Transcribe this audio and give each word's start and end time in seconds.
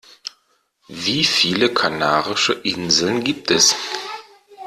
Wie 0.87 1.23
viele 1.23 1.71
Kanarische 1.75 2.53
Inseln 2.53 3.23
gibt 3.23 3.51
es? 3.51 3.75